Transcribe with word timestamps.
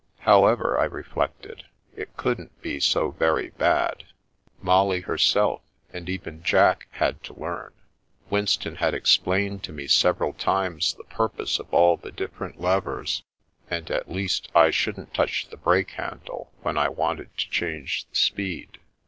However, 0.21 0.79
I 0.79 0.85
reflected, 0.85 1.65
it 1.95 2.17
couldn't 2.17 2.59
be 2.63 2.79
so 2.79 3.11
very 3.11 3.51
bad. 3.51 4.03
Molly 4.59 5.01
herself, 5.01 5.61
and 5.93 6.09
even 6.09 6.41
Jack, 6.41 6.87
had 6.89 7.21
to 7.25 7.39
learn. 7.39 7.71
Winston 8.27 8.77
had 8.77 8.95
explained 8.95 9.61
to 9.65 9.71
me 9.71 9.85
several 9.85 10.33
times 10.33 10.95
the 10.95 11.03
purpose 11.03 11.59
of 11.59 11.71
all 11.71 11.97
the 11.97 12.11
different 12.11 12.59
levers, 12.59 13.21
and, 13.69 13.91
at 13.91 14.11
least, 14.11 14.47
I 14.55 14.71
shouldn't 14.71 15.13
touch 15.13 15.47
the 15.49 15.55
brake 15.57 15.91
handle 15.91 16.51
when 16.63 16.79
I 16.79 16.89
wanted 16.89 17.37
to 17.37 17.49
change 17.51 18.05
the 18.09 18.15
speed. 18.15 18.79